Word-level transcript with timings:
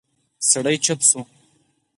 سړی 0.49 0.77
غلی 0.83 0.95
شو. 1.09 1.21